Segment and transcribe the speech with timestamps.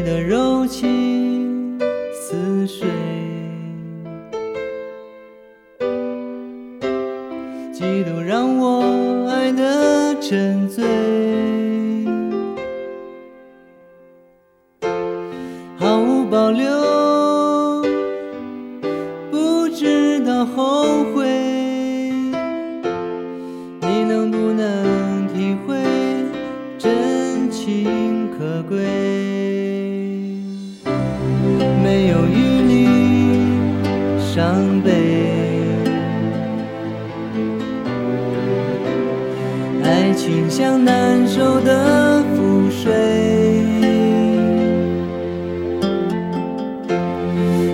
[0.00, 1.76] 你的柔情
[2.12, 2.86] 似水，
[7.72, 10.84] 几度让我爱得沉醉，
[34.38, 34.92] 伤悲，
[39.82, 42.92] 爱情像难收的覆水，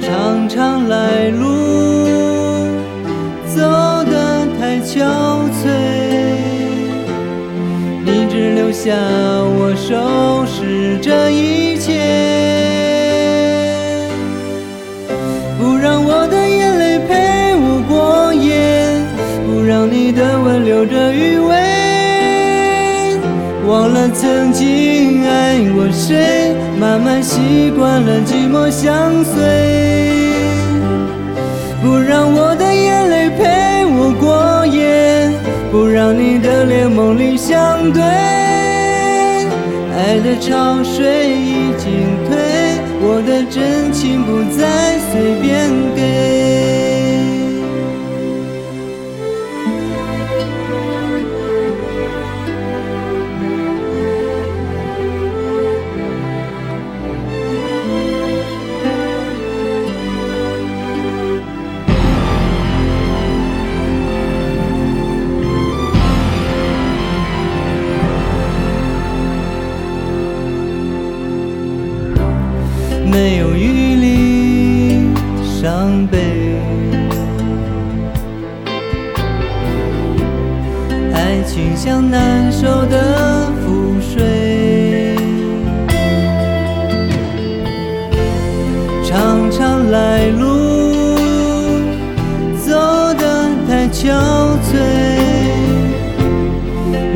[0.00, 1.46] 长长来路
[3.46, 3.62] 走
[4.10, 5.04] 得太憔
[5.62, 5.70] 悴，
[8.04, 12.27] 你只留下我收拾这一切。
[21.12, 21.56] 余味。
[23.66, 29.34] 忘了曾经爱过谁，慢慢习惯了寂寞相随。
[31.82, 35.30] 不让我的眼泪陪我过夜，
[35.70, 38.02] 不让你的脸梦里相对。
[40.00, 42.38] 爱的潮水已经退，
[43.02, 46.87] 我的真情不再随便给。
[73.10, 75.08] 没有余力
[75.42, 76.18] 伤悲，
[81.14, 85.16] 爱情像难收的覆水，
[89.04, 91.16] 长长来路
[92.58, 92.72] 走
[93.14, 94.12] 得太憔
[94.62, 94.76] 悴，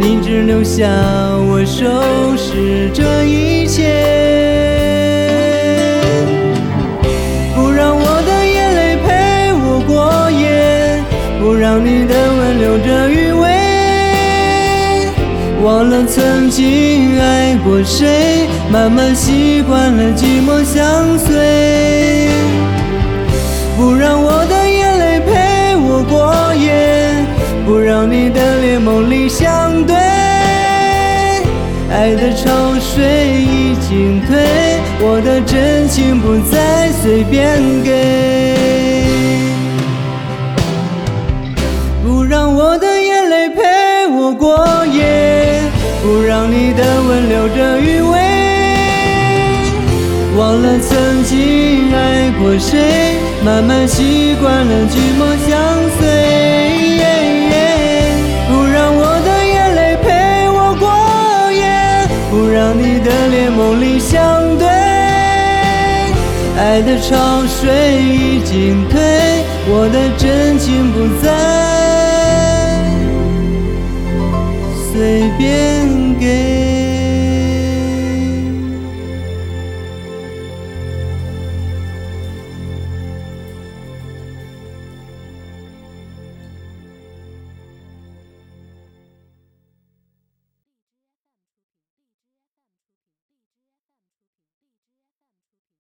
[0.00, 0.88] 你只留下
[1.48, 4.41] 我收拾这一切。
[11.42, 13.48] 不让你的吻留着余味。
[15.64, 22.30] 忘了曾经爱过谁，慢慢习惯了寂寞相随。
[23.76, 27.26] 不让我的眼泪陪我过夜，
[27.66, 29.96] 不让你的脸梦里相对。
[31.90, 39.01] 爱的潮水已经退，我的真情不再随便给。
[42.42, 43.62] 让我的眼泪陪
[44.08, 45.62] 我过夜，
[46.02, 48.18] 不让你的吻留着余味。
[50.36, 53.14] 忘了曾经爱过谁，
[53.44, 55.54] 慢慢习惯了寂寞相
[56.00, 56.02] 随。
[58.50, 60.90] 不让我的眼泪陪我过
[61.52, 61.62] 夜，
[62.28, 64.66] 不让你的脸梦里相对。
[66.58, 69.00] 爱的潮水已经退，
[69.68, 71.30] 我的真情不再
[75.02, 76.71] 随便给。